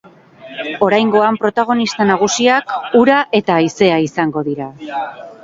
[0.85, 4.73] Oraingoan, protagonista nagusiak ura eta haizea izango dira.